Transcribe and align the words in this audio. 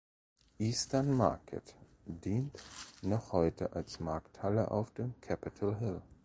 Eastern 0.57 1.11
Market 1.13 1.75
dient 2.07 2.57
noch 3.03 3.33
heute 3.33 3.73
als 3.73 3.99
Markthalle 3.99 4.71
auf 4.71 4.89
dem 4.95 5.13
Capitol 5.21 5.75
Hill. 5.77 6.01